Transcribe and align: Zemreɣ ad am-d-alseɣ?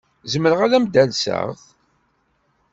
Zemreɣ 0.31 0.59
ad 0.61 0.73
am-d-alseɣ? 0.77 1.49